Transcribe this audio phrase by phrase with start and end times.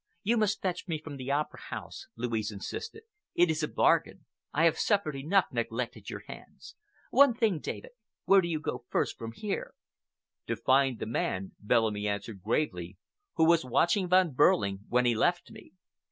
[0.23, 3.03] "You must fetch me from the Opera House," Louise insisted.
[3.35, 4.25] "It is a bargain.
[4.51, 6.73] I have suffered enough neglect at your hands.
[7.11, 9.75] One thing, David,—where do you go first from here?"
[10.47, 12.97] "To find the man," Bellamy answered gravely,
[13.35, 15.71] "who was watching Von Behrling when he left me.